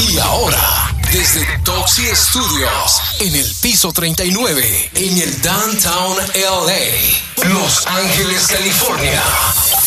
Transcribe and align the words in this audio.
Y 0.00 0.18
ahora, 0.18 0.94
desde 1.10 1.46
Toxi 1.64 2.04
Studios, 2.14 3.00
en 3.20 3.34
el 3.34 3.54
piso 3.62 3.92
39, 3.92 4.90
en 4.94 5.18
el 5.18 5.42
Downtown 5.42 6.16
LA, 6.34 7.48
Los 7.48 7.86
Ángeles, 7.86 8.46
California. 8.46 9.22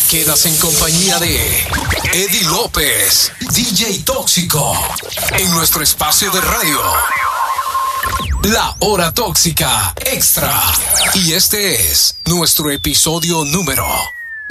Quedas 0.08 0.46
en 0.46 0.56
compañía 0.56 1.18
de 1.20 1.68
Eddie 2.12 2.44
López, 2.44 3.32
DJ 3.52 4.00
Tóxico, 4.04 4.76
en 5.38 5.50
nuestro 5.52 5.82
espacio 5.82 6.30
de 6.32 6.40
radio. 6.40 6.80
La 8.44 8.74
Hora 8.80 9.12
Tóxica 9.12 9.94
Extra. 10.04 10.60
Y 11.14 11.34
este 11.34 11.90
es 11.90 12.16
nuestro 12.24 12.70
episodio 12.70 13.44
número. 13.44 13.86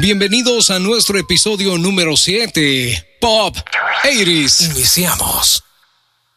Bienvenidos 0.02 0.70
a 0.70 0.80
nuestro 0.80 1.20
episodio 1.20 1.78
número 1.78 2.16
7. 2.16 3.18
Pop 3.20 3.54
80 4.02 4.64
Iniciamos. 4.72 5.62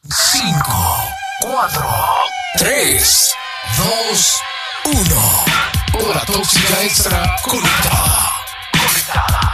5, 0.03 0.53
4, 1.43 1.89
3, 2.59 3.35
2, 3.79 4.37
1. 5.95 6.05
Hora 6.05 6.25
Tóxica 6.27 6.83
Extra 6.83 7.37
conectada. 7.45 8.33
Conectada. 8.73 9.52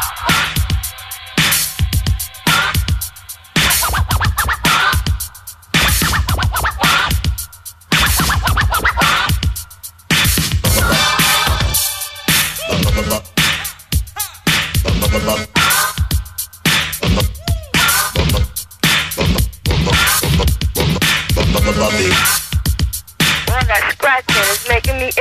Making 24.78 24.98
me 24.98 25.08
itch. 25.08 25.18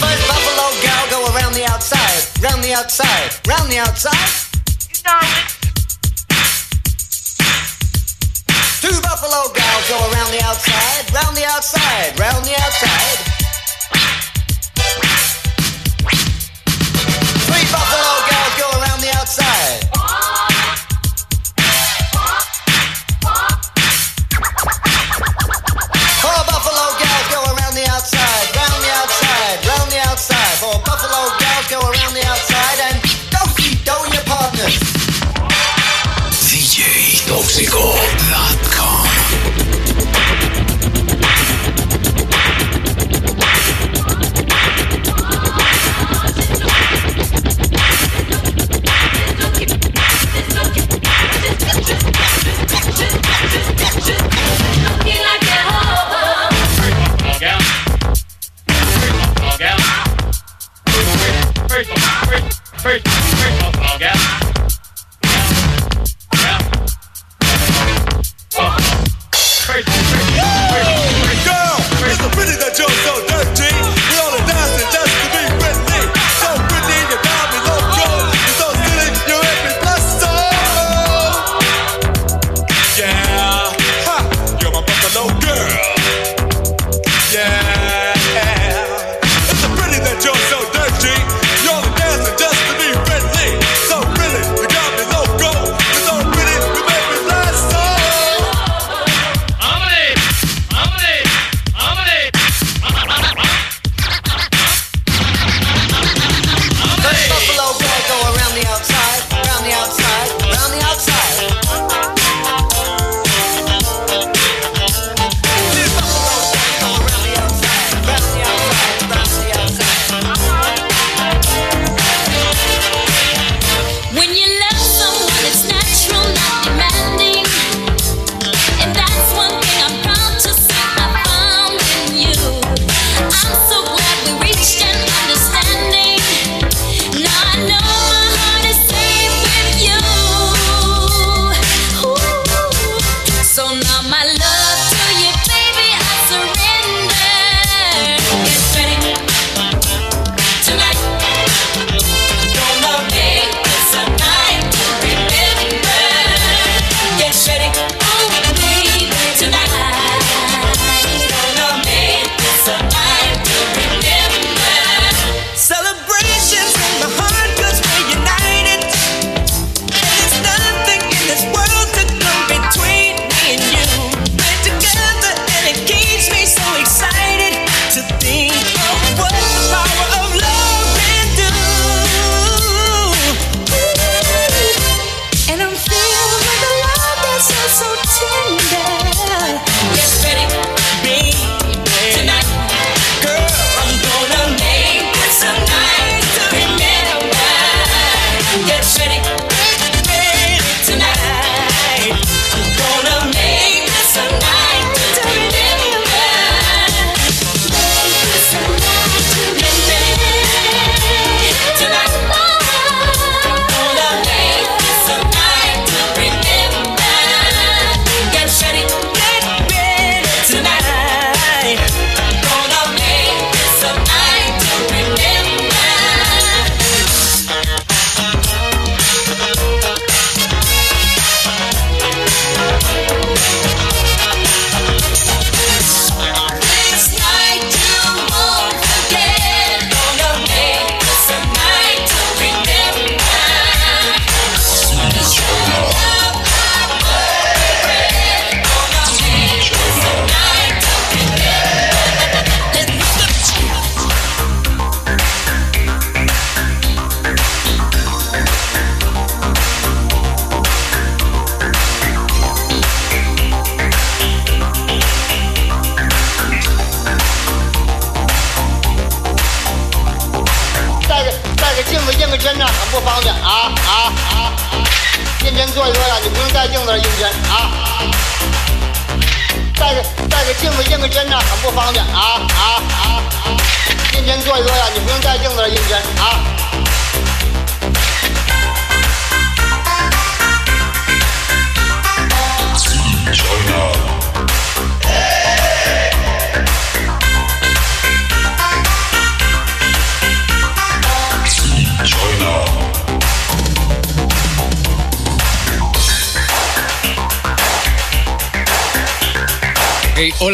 First 0.00 0.22
buffalo 0.28 0.66
gal 0.82 1.04
go 1.10 1.18
around 1.32 1.54
the 1.54 1.64
outside, 1.68 2.42
round 2.42 2.64
the 2.64 2.72
outside, 2.72 3.30
round 3.46 3.70
the 3.70 3.78
outside. 3.78 4.21
Outside, 11.62 12.18
round 12.18 12.44
the 12.44 12.50
outside. 12.54 13.01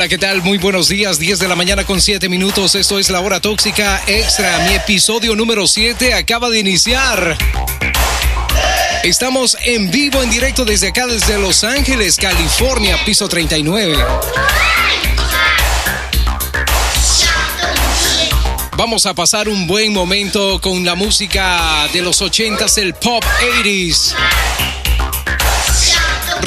¿qué 0.08 0.16
tal? 0.16 0.42
Muy 0.42 0.56
buenos 0.56 0.88
días. 0.88 1.18
10 1.18 1.38
de 1.38 1.48
la 1.48 1.54
mañana 1.54 1.84
con 1.84 2.00
7 2.00 2.28
minutos. 2.30 2.74
Esto 2.74 2.98
es 2.98 3.10
La 3.10 3.20
Hora 3.20 3.40
Tóxica 3.40 4.02
Extra. 4.06 4.58
Mi 4.66 4.74
episodio 4.74 5.36
número 5.36 5.66
7 5.66 6.14
acaba 6.14 6.48
de 6.48 6.60
iniciar. 6.60 7.36
Estamos 9.02 9.56
en 9.64 9.90
vivo, 9.90 10.22
en 10.22 10.30
directo 10.30 10.64
desde 10.64 10.88
acá, 10.88 11.06
desde 11.06 11.38
Los 11.38 11.62
Ángeles, 11.62 12.16
California, 12.16 12.96
piso 13.04 13.28
39. 13.28 13.98
Vamos 18.76 19.04
a 19.04 19.12
pasar 19.12 19.48
un 19.48 19.66
buen 19.66 19.92
momento 19.92 20.58
con 20.60 20.84
la 20.84 20.94
música 20.94 21.86
de 21.92 22.00
los 22.00 22.22
80s, 22.22 22.78
el 22.78 22.94
pop 22.94 23.24
80s. 23.62 24.14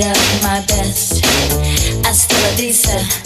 idea 0.00 0.12
my 0.42 0.60
best. 0.66 1.24
I 2.06 2.12
still 2.12 2.38
a 2.38 2.56
vista. 2.56 3.19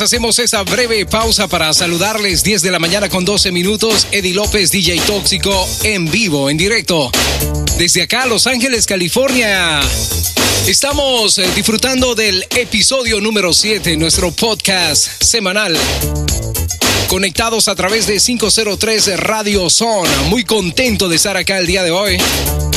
Hacemos 0.00 0.38
esa 0.38 0.62
breve 0.62 1.04
pausa 1.04 1.46
para 1.46 1.74
saludarles 1.74 2.42
10 2.42 2.62
de 2.62 2.70
la 2.70 2.78
mañana 2.78 3.10
con 3.10 3.26
12 3.26 3.52
minutos, 3.52 4.06
Eddie 4.10 4.32
López, 4.32 4.70
DJ 4.70 4.98
Tóxico, 5.00 5.68
en 5.82 6.10
vivo, 6.10 6.48
en 6.48 6.56
directo. 6.56 7.10
Desde 7.76 8.02
acá, 8.02 8.24
Los 8.24 8.46
Ángeles, 8.46 8.86
California. 8.86 9.80
Estamos 10.66 11.36
eh, 11.36 11.46
disfrutando 11.54 12.14
del 12.14 12.46
episodio 12.56 13.20
número 13.20 13.52
7, 13.52 13.96
nuestro 13.98 14.32
podcast 14.32 15.22
semanal 15.22 15.76
conectados 17.08 17.68
a 17.68 17.74
través 17.74 18.06
de 18.06 18.18
503 18.18 19.18
Radio 19.18 19.68
Zona. 19.68 20.22
Muy 20.28 20.44
contento 20.44 21.08
de 21.08 21.16
estar 21.16 21.36
acá 21.36 21.58
el 21.58 21.66
día 21.66 21.82
de 21.82 21.90
hoy. 21.90 22.16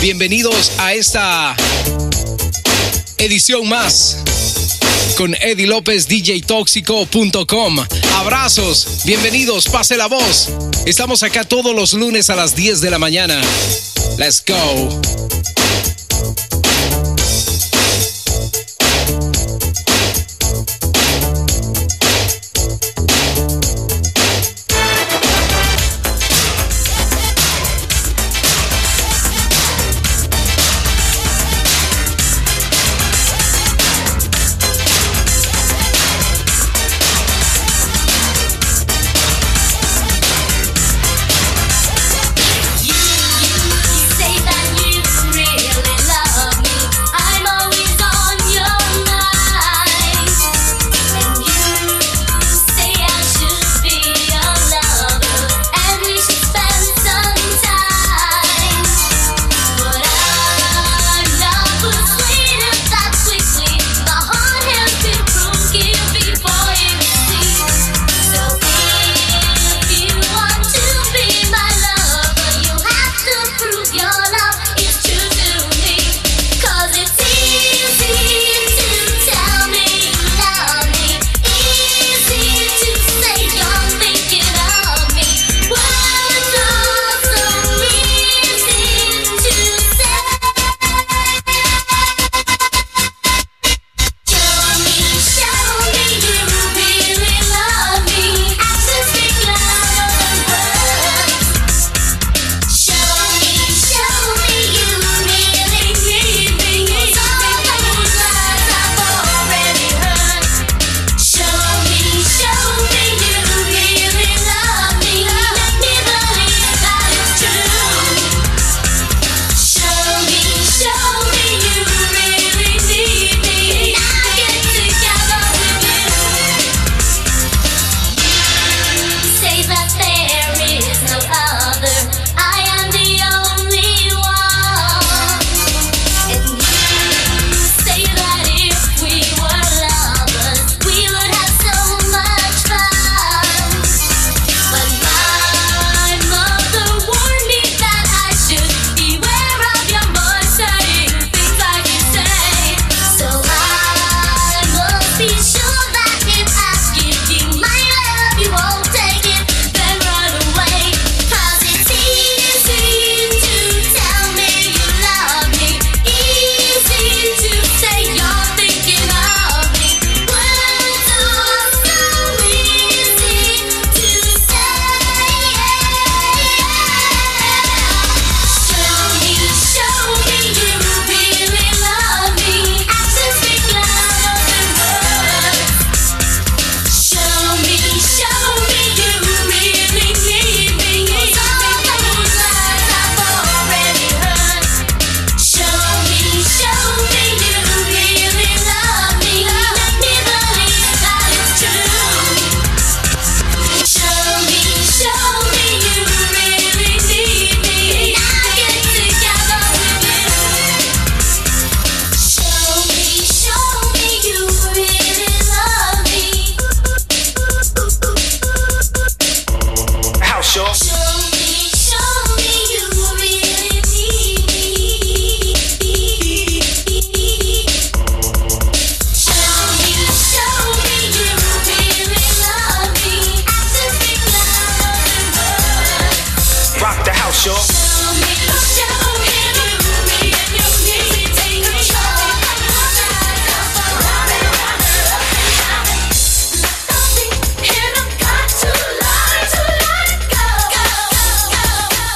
Bienvenidos 0.01 0.73
a 0.77 0.93
esta 0.93 1.55
edición 3.17 3.69
más 3.69 4.17
con 5.15 5.35
Eddie 5.35 5.67
López, 5.67 6.07
DJTóxico.com. 6.07 7.79
Abrazos, 8.15 9.01
bienvenidos, 9.05 9.67
pase 9.67 9.97
la 9.97 10.07
voz. 10.07 10.49
Estamos 10.85 11.23
acá 11.23 11.43
todos 11.43 11.75
los 11.75 11.93
lunes 11.93 12.29
a 12.29 12.35
las 12.35 12.55
10 12.55 12.81
de 12.81 12.89
la 12.89 12.99
mañana. 12.99 13.41
Let's 14.17 14.43
go. 14.45 15.32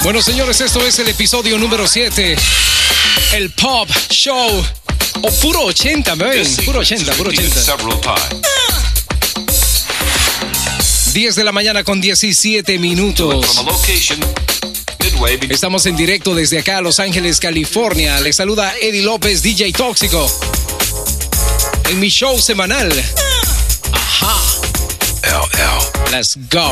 Bueno, 0.07 0.21
señores, 0.21 0.61
esto 0.61 0.79
es 0.87 0.97
el 0.99 1.09
episodio 1.09 1.57
número 1.57 1.85
7. 1.85 2.37
El 3.33 3.51
Pop 3.51 3.89
Show. 4.09 4.47
O 4.47 4.63
oh, 5.21 5.31
puro 5.41 5.65
80, 5.65 6.15
¿me 6.15 6.29
ven? 6.29 6.55
Puro 6.63 6.79
80, 6.79 7.11
puro 7.11 7.29
80. 7.29 7.75
10 11.11 11.35
de 11.35 11.43
la 11.43 11.51
mañana 11.51 11.83
con 11.83 11.99
17 11.99 12.79
minutos. 12.79 13.65
Estamos 15.49 15.85
en 15.85 15.97
directo 15.97 16.33
desde 16.33 16.59
acá 16.59 16.77
a 16.77 16.81
Los 16.81 17.01
Ángeles, 17.01 17.41
California. 17.41 18.17
Les 18.21 18.37
saluda 18.37 18.73
Eddie 18.81 19.03
López, 19.03 19.43
DJ 19.43 19.73
Tóxico. 19.73 20.25
En 21.89 21.99
mi 21.99 22.07
show 22.07 22.39
semanal. 22.39 22.93
Ajá. 23.91 24.37
Let's 26.09 26.37
go. 26.49 26.71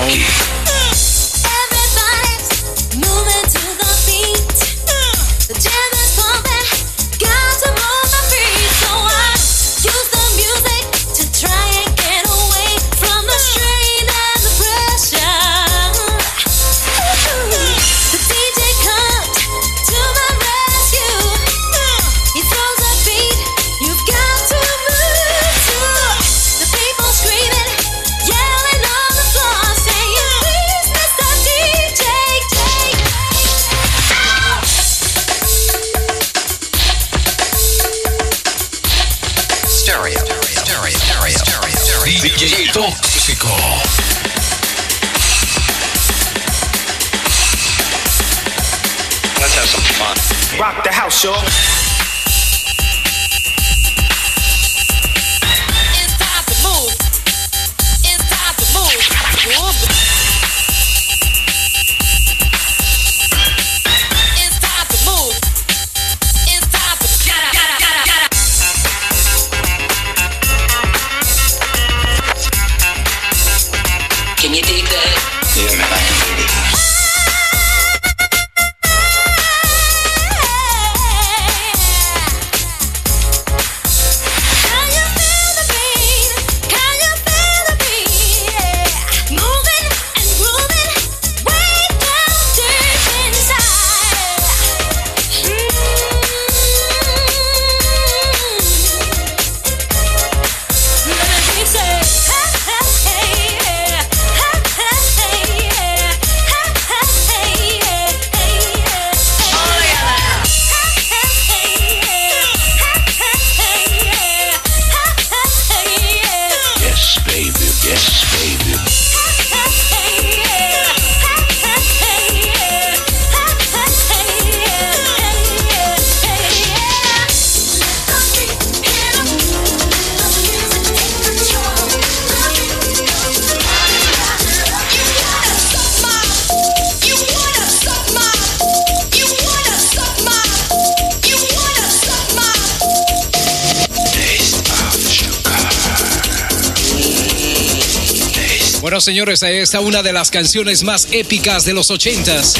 señores, 149.06 149.44
a 149.44 149.52
esta 149.52 149.82
una 149.82 150.02
de 150.02 150.12
las 150.12 150.32
canciones 150.32 150.82
más 150.82 151.10
épicas 151.12 151.64
de 151.64 151.74
los 151.74 151.92
ochentas. 151.92 152.56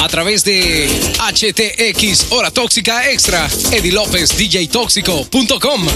A 0.00 0.08
través 0.08 0.42
de 0.42 0.88
HTX, 1.18 2.32
Hora 2.32 2.50
Tóxica 2.50 3.10
Extra, 3.10 3.46
Eddie 3.72 3.92
López, 3.92 4.30
DJTóxico.com. 4.30 5.86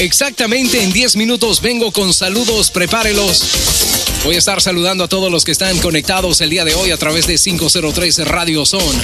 Exactamente 0.00 0.82
en 0.82 0.92
10 0.92 1.14
minutos 1.14 1.60
vengo 1.60 1.92
con 1.92 2.12
saludos, 2.12 2.72
prepárelos. 2.72 4.09
Voy 4.24 4.34
a 4.34 4.38
estar 4.38 4.60
saludando 4.60 5.04
a 5.04 5.08
todos 5.08 5.30
los 5.32 5.44
que 5.44 5.52
están 5.52 5.78
conectados 5.78 6.40
el 6.42 6.50
día 6.50 6.64
de 6.64 6.74
hoy 6.74 6.90
a 6.90 6.98
través 6.98 7.26
de 7.26 7.38
503 7.38 8.18
Radio 8.26 8.66
Zone. 8.66 9.00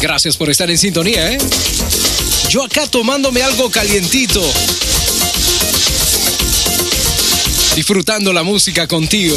Gracias 0.00 0.36
por 0.36 0.48
estar 0.48 0.70
en 0.70 0.78
sintonía, 0.78 1.32
¿eh? 1.32 1.38
Yo 2.48 2.62
acá 2.62 2.86
tomándome 2.86 3.42
algo 3.42 3.68
calientito. 3.68 4.40
Disfrutando 7.74 8.32
la 8.32 8.44
música 8.44 8.86
contigo. 8.86 9.36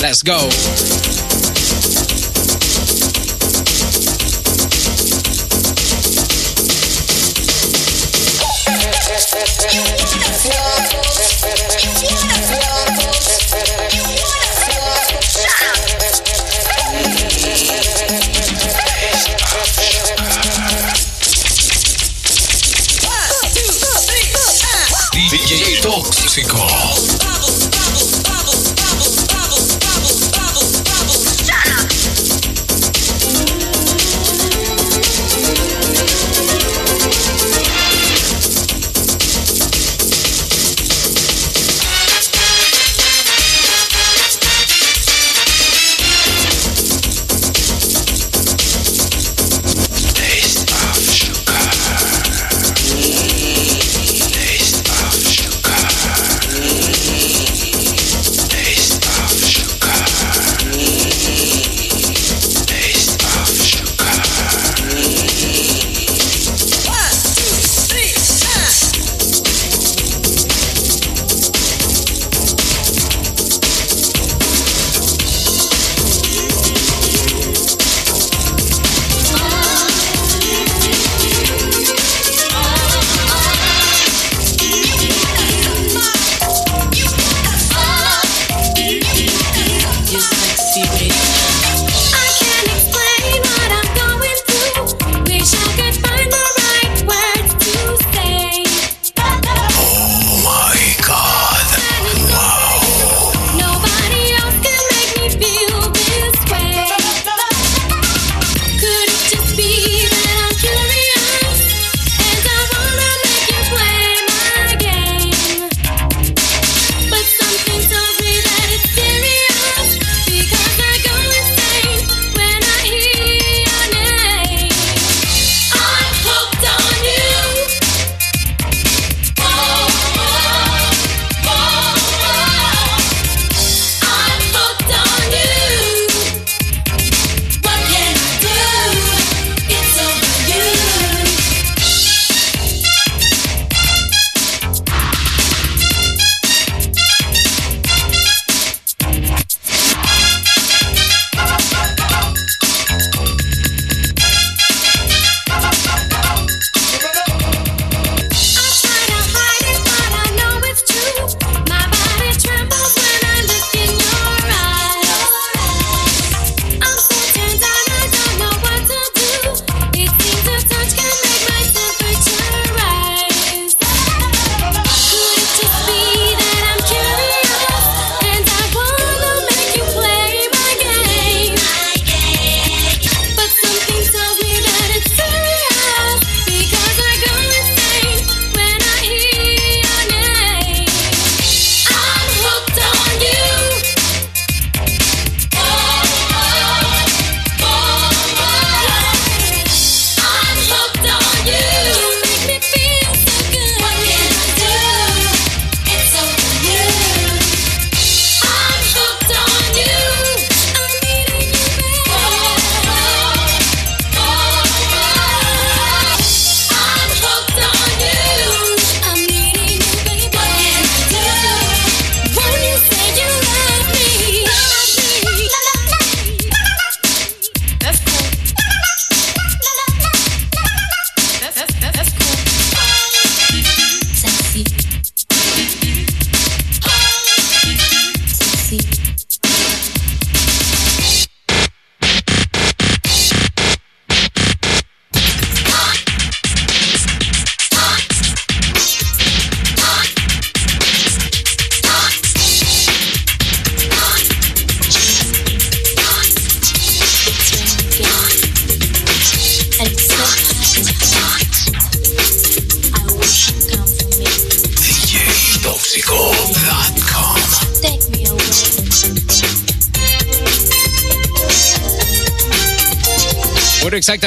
Let's 0.00 0.24
go. 0.24 0.48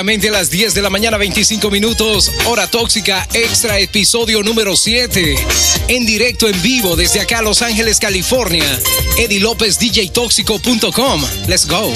A 0.01 0.31
las 0.31 0.49
10 0.49 0.73
de 0.73 0.81
la 0.81 0.89
mañana, 0.89 1.17
25 1.17 1.69
minutos, 1.69 2.31
hora 2.47 2.65
tóxica, 2.65 3.27
extra 3.35 3.77
episodio 3.77 4.41
número 4.41 4.75
7. 4.75 5.35
En 5.89 6.07
directo, 6.07 6.47
en 6.47 6.59
vivo, 6.63 6.95
desde 6.95 7.19
acá, 7.19 7.43
Los 7.43 7.61
Ángeles, 7.61 7.99
California. 7.99 8.65
Eddie 9.19 9.39
López, 9.39 9.77
DJTóxico.com. 9.77 11.21
Let's 11.47 11.67
go. 11.67 11.93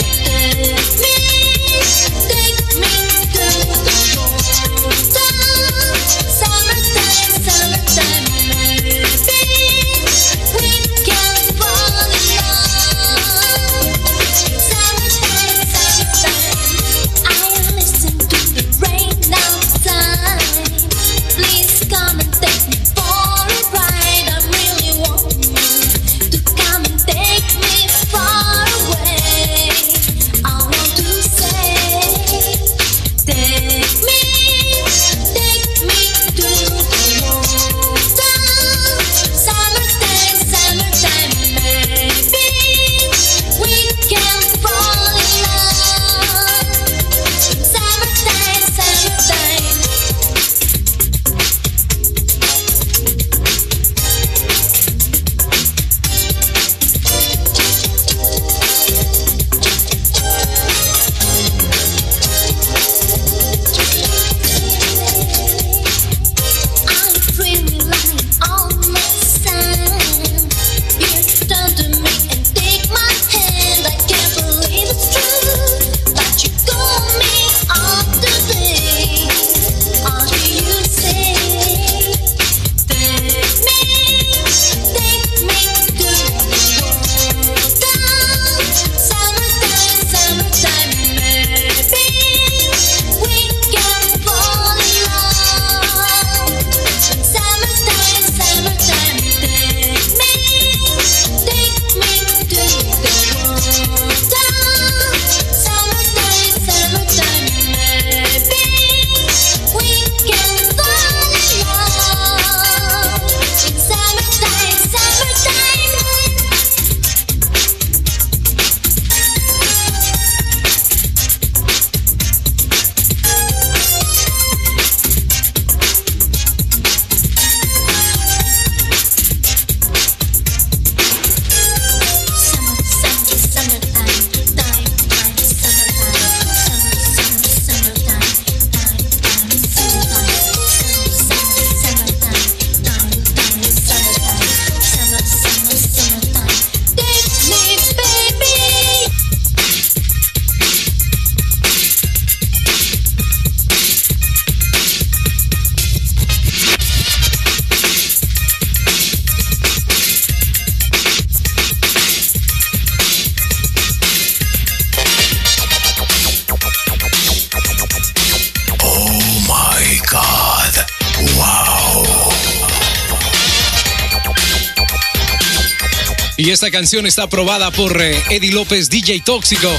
esta 176.56 176.72
canción 176.72 177.06
está 177.06 177.24
aprobada 177.24 177.70
por 177.70 178.02
eh, 178.02 178.24
Eddie 178.30 178.54
López, 178.54 178.90
DJ 178.90 179.20
Tóxico. 179.26 179.70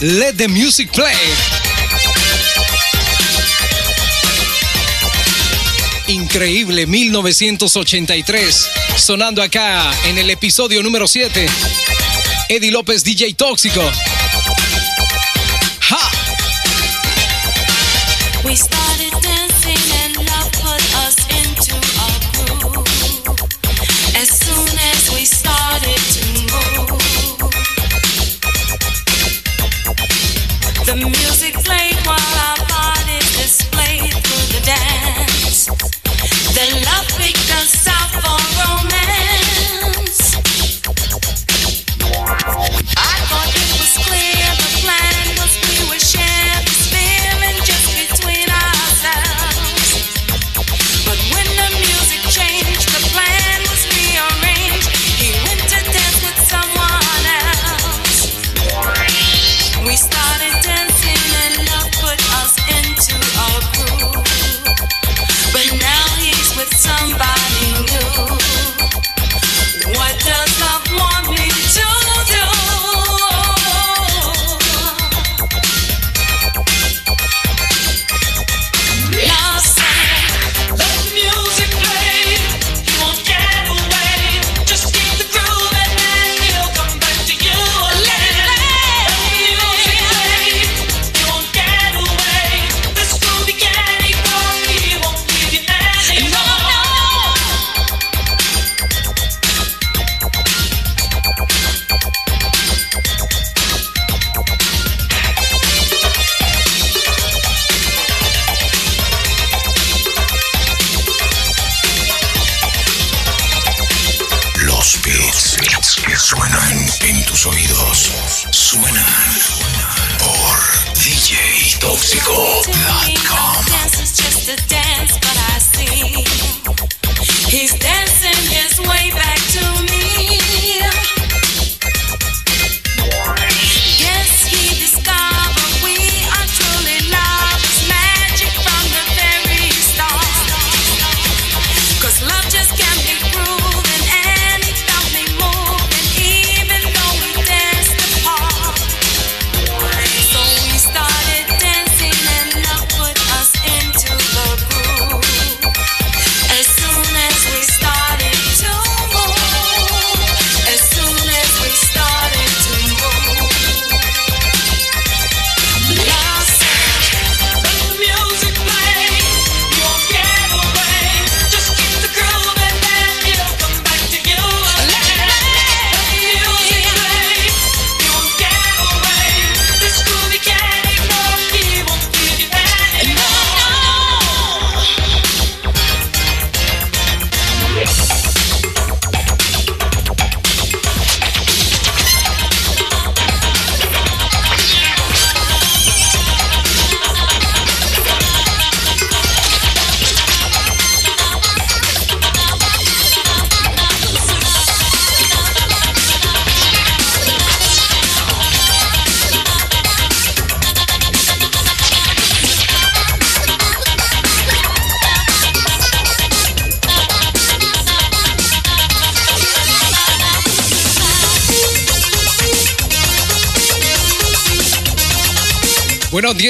Let 0.00 0.34
the 0.34 0.46
music 0.46 0.88
play. 0.92 1.16
Increíble 6.06 6.86
1983, 6.86 8.70
sonando 8.96 9.42
acá 9.42 9.92
en 10.04 10.16
el 10.18 10.30
episodio 10.30 10.80
número 10.80 11.08
7. 11.08 11.44
Eddie 12.50 12.70
López, 12.70 13.02
DJ 13.02 13.34
Tóxico. 13.34 13.82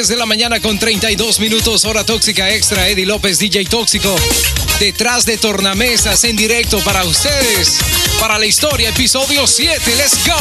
de 0.08 0.16
la 0.16 0.26
mañana 0.26 0.60
con 0.60 0.78
32 0.78 1.40
minutos, 1.40 1.84
hora 1.84 2.04
tóxica 2.04 2.50
extra, 2.50 2.88
Eddie 2.88 3.06
López, 3.06 3.38
DJ 3.38 3.64
Tóxico, 3.64 4.14
detrás 4.78 5.24
de 5.24 5.38
tornamesas 5.38 6.22
en 6.24 6.36
directo 6.36 6.78
para 6.80 7.04
ustedes, 7.04 7.78
para 8.20 8.38
la 8.38 8.46
historia, 8.46 8.90
episodio 8.90 9.46
7, 9.46 9.96
let's 9.96 10.18
go. 10.26 10.34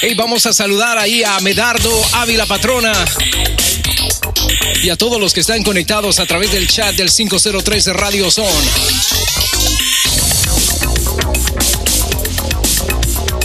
Hey, 0.00 0.14
vamos 0.14 0.44
a 0.46 0.52
saludar 0.52 0.98
ahí 0.98 1.22
a 1.22 1.38
Medardo 1.40 1.90
Ávila 2.12 2.46
Patrona 2.46 2.92
y 4.82 4.90
a 4.90 4.96
todos 4.96 5.20
los 5.20 5.32
que 5.32 5.40
están 5.40 5.62
conectados 5.62 6.18
a 6.18 6.26
través 6.26 6.50
del 6.52 6.66
chat 6.66 6.94
del 6.96 7.10
503 7.10 7.84
de 7.84 7.92
Radio 7.92 8.30
Zone. 8.30 9.41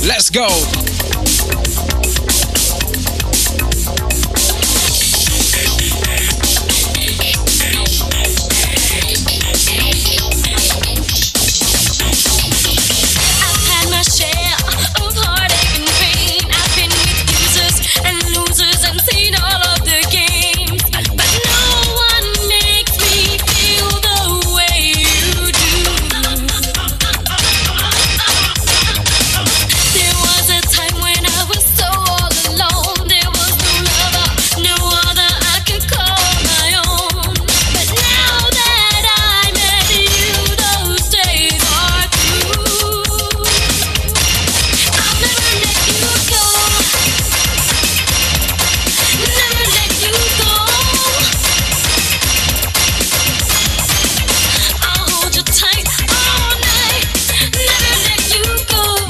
Let's 0.07 0.29
go. 0.29 0.86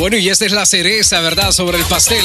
Bueno, 0.08 0.20
y 0.20 0.30
esta 0.30 0.46
es 0.46 0.54
la 0.54 0.66
cereza, 0.66 1.20
¿verdad? 1.20 1.52
Sobre 1.52 1.78
el 1.78 1.84
pastel. 1.84 2.24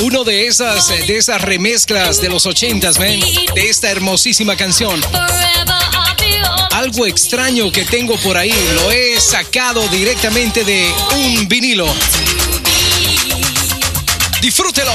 Uno 0.00 0.24
de 0.24 0.46
esas, 0.46 0.88
de 0.88 1.18
esas 1.18 1.42
remezclas 1.42 2.18
de 2.22 2.30
los 2.30 2.46
ochentas, 2.46 2.98
man, 2.98 3.20
de 3.54 3.68
esta 3.68 3.90
hermosísima 3.90 4.56
canción. 4.56 4.98
Algo 6.70 7.04
extraño 7.04 7.70
que 7.70 7.84
tengo 7.84 8.16
por 8.16 8.38
ahí, 8.38 8.54
lo 8.72 8.90
he 8.90 9.20
sacado 9.20 9.86
directamente 9.88 10.64
de 10.64 10.90
un 11.14 11.46
vinilo. 11.46 11.94
Disfrútelo. 14.40 14.92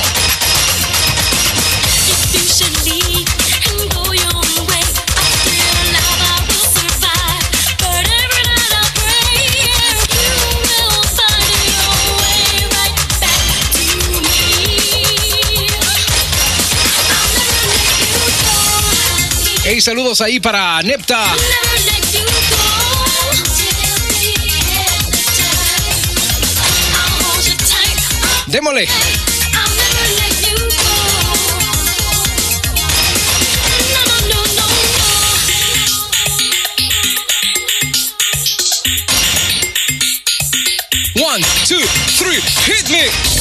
saludos 19.81 20.21
ahí 20.21 20.39
para 20.39 20.81
Nepta. 20.83 21.35
Démosle. 28.47 28.87
One, 41.15 41.41
two, 41.65 41.81
three, 42.17 42.39
hit 42.65 42.89
me. 42.89 43.40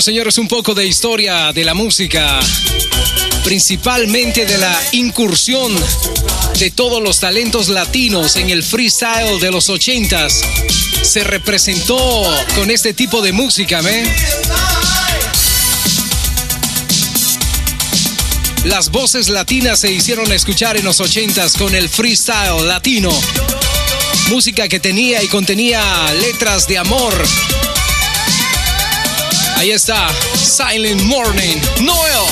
Señores, 0.00 0.38
un 0.38 0.48
poco 0.48 0.74
de 0.74 0.86
historia 0.86 1.52
de 1.52 1.62
la 1.62 1.74
música, 1.74 2.40
principalmente 3.44 4.46
de 4.46 4.56
la 4.56 4.80
incursión 4.92 5.74
de 6.58 6.70
todos 6.70 7.02
los 7.02 7.20
talentos 7.20 7.68
latinos 7.68 8.36
en 8.36 8.48
el 8.48 8.62
freestyle 8.62 9.38
de 9.40 9.50
los 9.50 9.68
ochentas. 9.68 10.40
Se 11.02 11.22
representó 11.22 11.98
con 12.54 12.70
este 12.70 12.94
tipo 12.94 13.20
de 13.20 13.32
música, 13.32 13.82
¿me? 13.82 14.04
Las 18.64 18.90
voces 18.90 19.28
latinas 19.28 19.80
se 19.80 19.92
hicieron 19.92 20.32
escuchar 20.32 20.78
en 20.78 20.86
los 20.86 21.00
ochentas 21.00 21.52
con 21.52 21.74
el 21.74 21.90
freestyle 21.90 22.66
latino. 22.66 23.12
Música 24.30 24.66
que 24.66 24.80
tenía 24.80 25.22
y 25.22 25.28
contenía 25.28 25.82
letras 26.14 26.66
de 26.66 26.78
amor, 26.78 27.12
Ahí 29.60 29.72
está, 29.72 30.08
Silent 30.34 31.02
Morning, 31.02 31.58
Noel. 31.82 32.24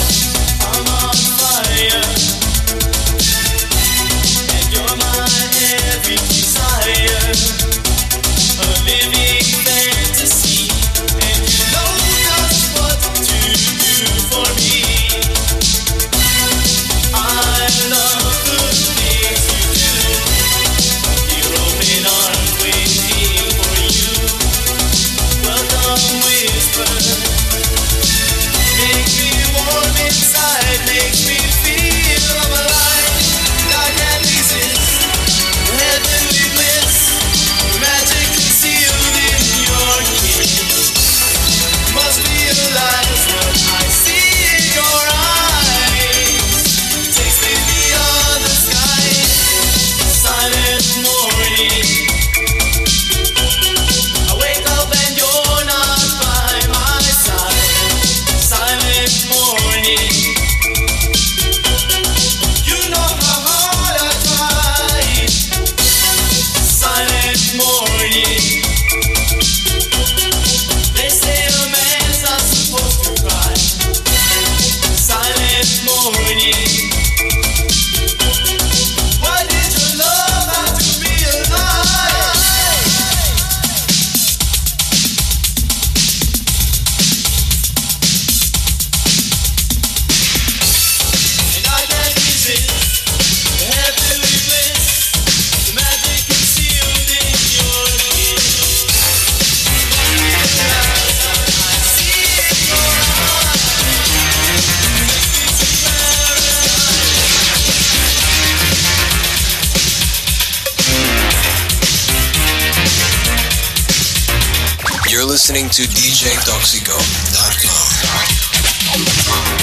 Crypto.com. 116.88 119.57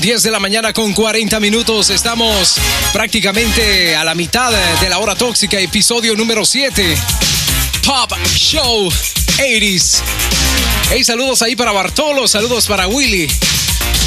10 0.00 0.22
de 0.22 0.30
la 0.30 0.40
mañana 0.40 0.72
con 0.72 0.94
40 0.94 1.38
minutos. 1.40 1.90
Estamos 1.90 2.56
prácticamente 2.92 3.94
a 3.94 4.02
la 4.02 4.14
mitad 4.14 4.50
de 4.80 4.88
la 4.88 4.98
hora 4.98 5.14
tóxica, 5.14 5.60
episodio 5.60 6.16
número 6.16 6.44
7. 6.44 6.96
Top 7.82 8.12
Show 8.34 8.88
80s. 9.36 10.00
Hey, 10.90 11.04
saludos 11.04 11.42
ahí 11.42 11.54
para 11.54 11.72
Bartolo, 11.72 12.26
saludos 12.26 12.66
para 12.66 12.88
Willy. 12.88 13.28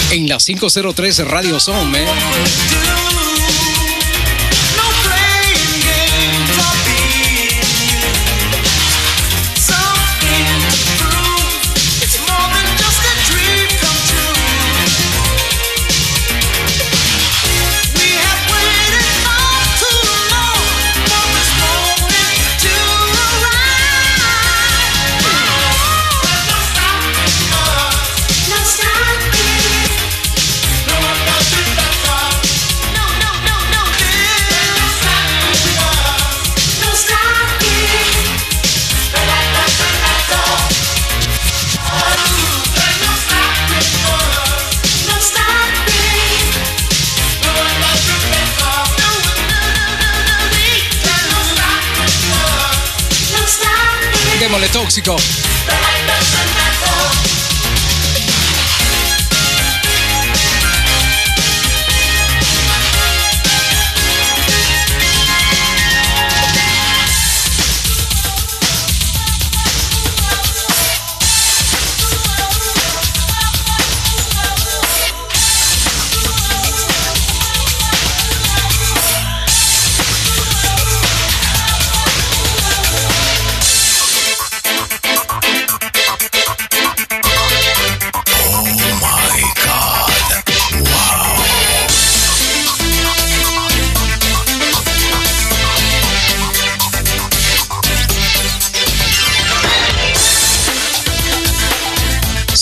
En 0.09 0.27
la 0.27 0.37
503 0.37 1.27
Radio 1.27 1.59
Zone. 1.59 2.05
Mexico. 54.95 55.42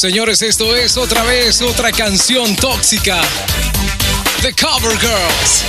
señores, 0.02 0.42
esto 0.42 0.76
es 0.76 0.98
otra 0.98 1.22
vez 1.22 1.62
otra 1.62 1.92
canción 1.92 2.56
tóxica. 2.56 3.22
The 4.42 4.52
Cover 4.52 4.98
Girls. 5.00 5.64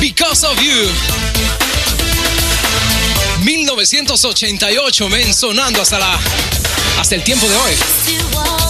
Because 0.00 0.44
of 0.44 0.60
You. 0.60 0.88
1988, 3.44 5.08
men, 5.08 5.32
sonando 5.32 5.80
hasta 5.80 6.00
la. 6.00 6.18
hasta 6.98 7.14
el 7.14 7.22
tiempo 7.22 7.48
de 7.48 7.56
hoy. 7.58 8.61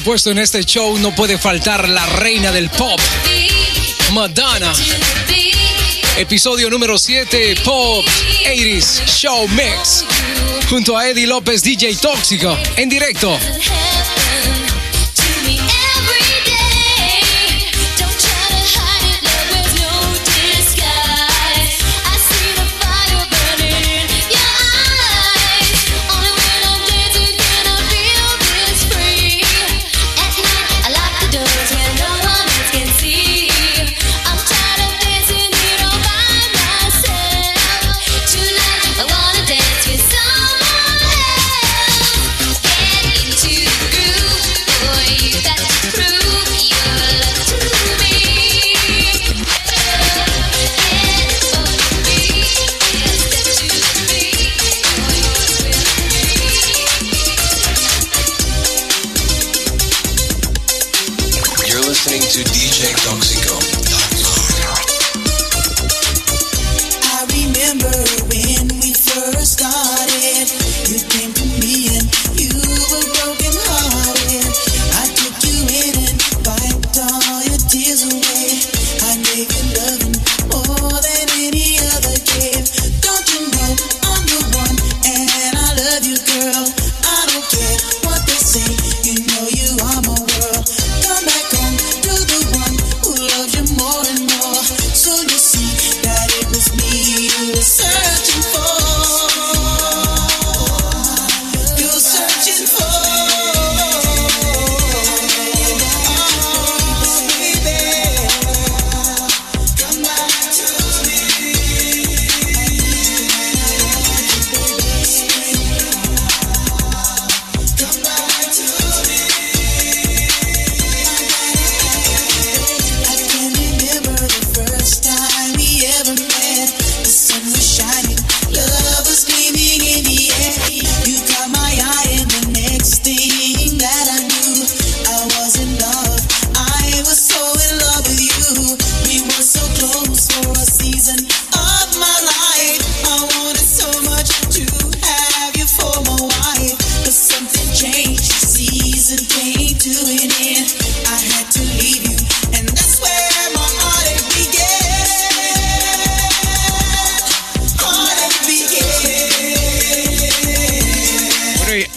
supuesto, 0.00 0.30
en 0.30 0.36
este 0.36 0.62
show 0.62 0.98
no 0.98 1.14
puede 1.14 1.38
faltar 1.38 1.88
la 1.88 2.04
reina 2.04 2.52
del 2.52 2.68
pop, 2.68 3.00
Madonna. 4.12 4.70
Episodio 6.18 6.68
número 6.68 6.98
7, 6.98 7.56
Pop 7.64 8.04
80s 8.44 9.06
Show 9.06 9.48
Mix. 9.48 10.04
Junto 10.68 10.98
a 10.98 11.08
Eddie 11.08 11.26
López, 11.26 11.62
DJ 11.62 11.96
Tóxico, 11.96 12.58
en 12.76 12.90
directo 12.90 13.38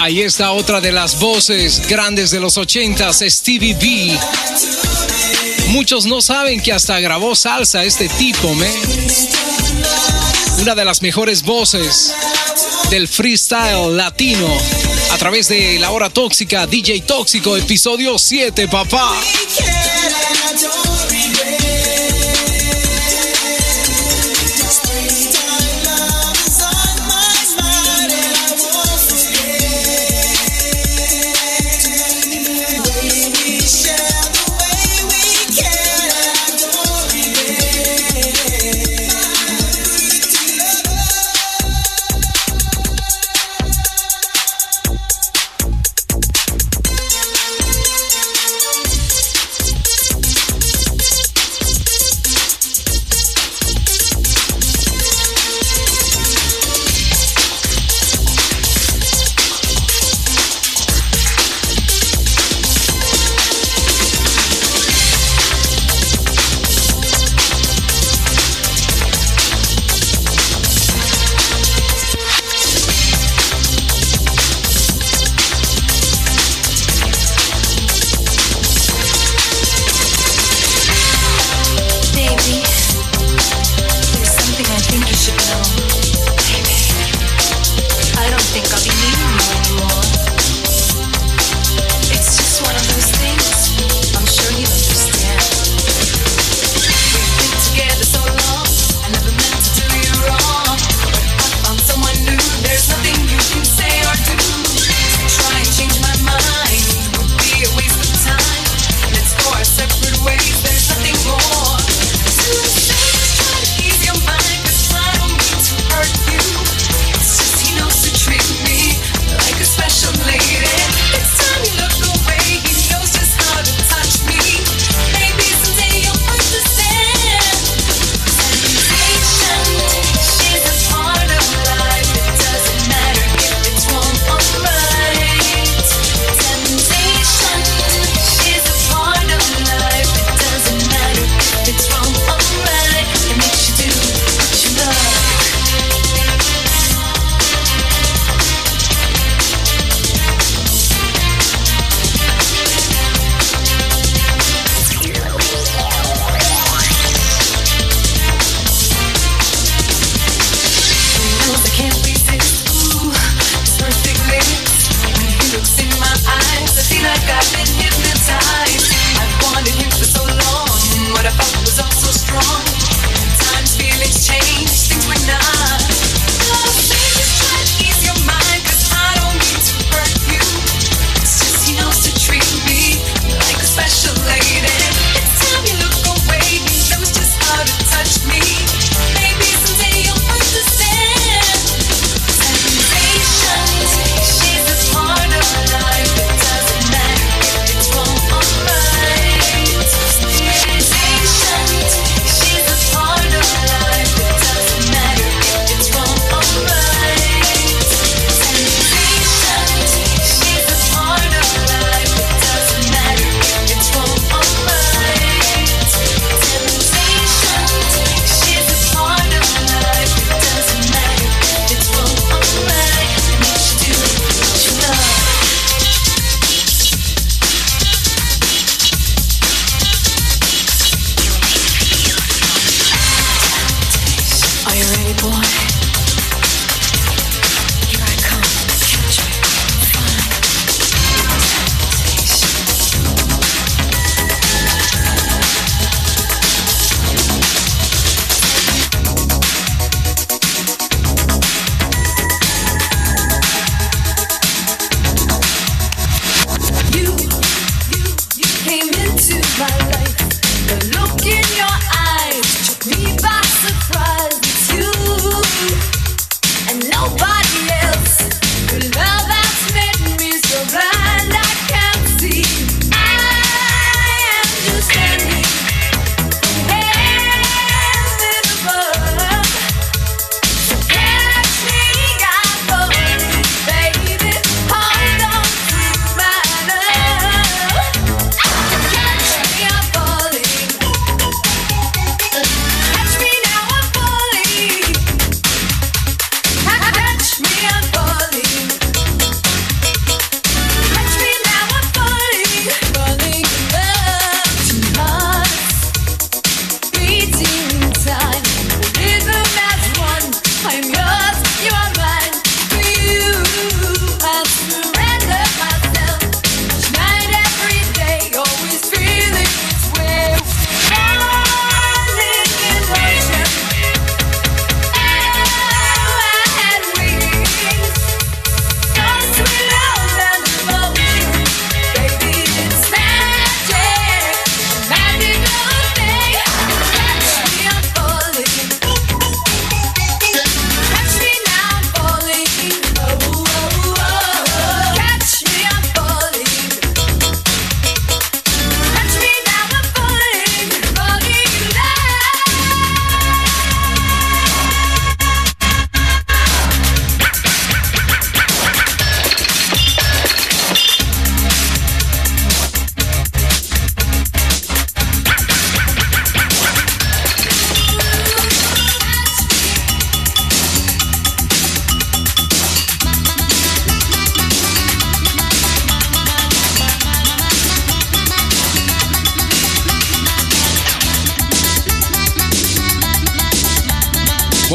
Ahí 0.10 0.22
está 0.22 0.54
otra 0.54 0.82
de 0.82 0.92
las 0.92 1.20
voces 1.20 1.88
grandes 1.88 2.32
de 2.32 2.40
los 2.40 2.58
ochentas, 2.58 3.24
Stevie 3.24 3.76
B. 3.76 4.18
Muchos 5.68 6.08
no 6.08 6.20
saben 6.20 6.60
que 6.62 6.74
hasta 6.74 7.00
grabó 7.00 7.36
salsa 7.36 7.84
este 7.84 8.10
tipo, 8.10 8.56
¿me? 8.56 8.72
Una 10.64 10.74
de 10.74 10.84
las 10.84 11.04
mejores 11.04 11.44
voces 11.44 12.12
del 12.90 13.08
freestyle 13.08 13.96
latino 13.96 14.48
a 15.12 15.18
través 15.20 15.48
de 15.48 15.78
La 15.78 15.92
Hora 15.92 16.10
Tóxica, 16.10 16.66
DJ 16.66 17.02
Tóxico, 17.02 17.56
episodio 17.56 18.18
7, 18.18 18.68
papá. 18.68 19.14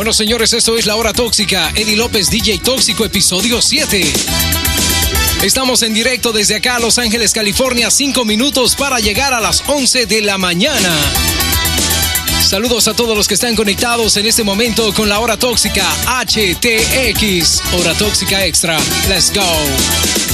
Bueno, 0.04 0.12
señores, 0.12 0.52
esto 0.52 0.76
es 0.76 0.84
La 0.84 0.96
Hora 0.96 1.14
Tóxica. 1.14 1.72
Eddie 1.74 1.96
López, 1.96 2.28
DJ 2.28 2.58
Tóxico, 2.58 3.06
episodio 3.06 3.62
7. 3.62 4.04
Estamos 5.42 5.82
en 5.82 5.94
directo 5.94 6.30
desde 6.30 6.56
acá 6.56 6.76
a 6.76 6.78
Los 6.78 6.98
Ángeles, 6.98 7.32
California, 7.32 7.90
5 7.90 8.22
minutos 8.26 8.76
para 8.76 9.00
llegar 9.00 9.32
a 9.32 9.40
las 9.40 9.64
11 9.66 10.04
de 10.04 10.20
la 10.20 10.36
mañana. 10.36 10.94
Saludos 12.42 12.86
a 12.86 12.92
todos 12.92 13.16
los 13.16 13.26
que 13.26 13.32
están 13.32 13.56
conectados 13.56 14.18
en 14.18 14.26
este 14.26 14.44
momento 14.44 14.92
con 14.92 15.08
la 15.08 15.20
hora 15.20 15.38
tóxica 15.38 15.86
HTX, 16.06 17.62
hora 17.72 17.94
tóxica 17.94 18.44
extra. 18.44 18.78
Let's 19.08 19.32
go. 19.32 20.33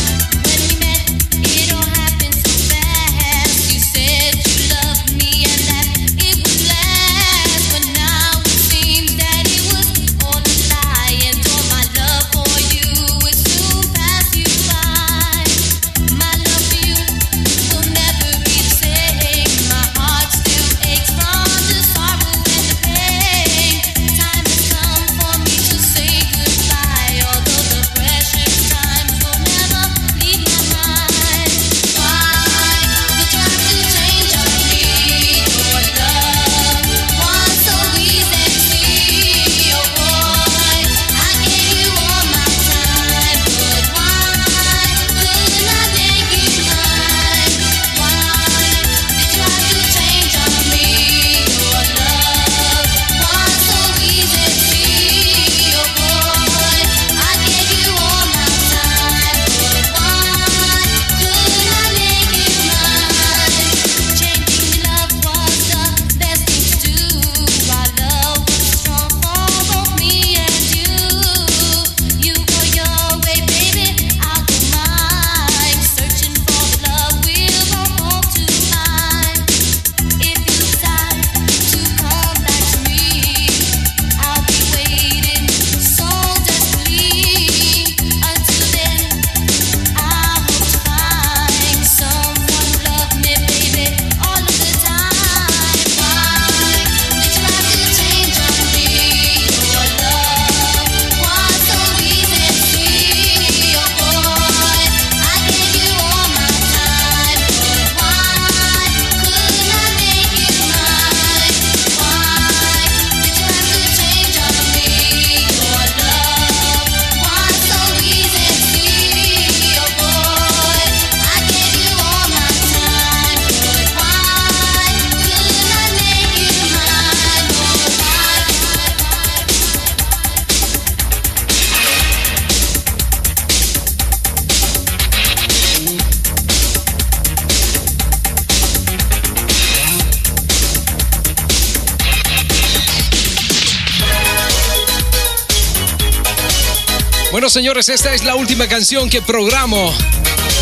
Bueno, 147.41 147.49
señores, 147.49 147.89
esta 147.89 148.13
es 148.13 148.23
la 148.23 148.35
última 148.35 148.69
canción 148.69 149.09
que 149.09 149.23
programo 149.23 149.95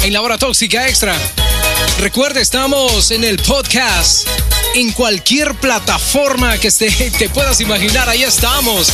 en 0.05 0.13
la 0.13 0.23
hora 0.23 0.39
tóxica 0.39 0.87
extra. 0.87 1.13
Recuerda, 1.99 2.41
estamos 2.41 3.11
en 3.11 3.25
el 3.25 3.37
podcast, 3.39 4.29
en 4.77 4.93
cualquier 4.93 5.57
plataforma 5.57 6.57
que 6.57 6.71
te, 6.71 6.89
te 7.19 7.29
puedas 7.31 7.61
imaginar, 7.61 8.09
ahí 8.09 8.23
estamos. 8.23 8.93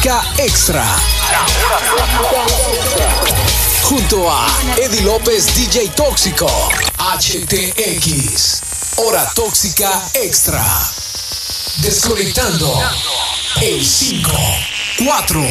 música 0.00 0.22
extra. 0.38 0.84
Junto 3.82 4.30
a 4.30 4.46
Eddie 4.78 5.02
López, 5.02 5.46
DJ 5.54 5.90
Tóxico. 5.90 6.46
HTX. 6.96 8.62
Hora 8.96 9.30
Tóxica 9.34 9.90
Extra. 10.14 10.64
Desconectando. 11.78 12.82
El 13.60 13.84
5, 13.84 14.30
4, 15.04 15.46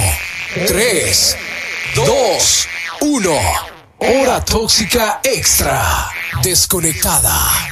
3, 0.67 1.37
2, 1.95 2.67
1. 3.01 3.39
Hora 3.99 4.43
Tóxica 4.45 5.19
Extra. 5.23 6.09
Desconectada. 6.41 7.68